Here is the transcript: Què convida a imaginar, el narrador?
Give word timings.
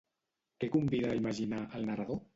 Què 0.63 0.69
convida 0.77 1.11
a 1.13 1.19
imaginar, 1.21 1.63
el 1.81 1.89
narrador? 1.91 2.25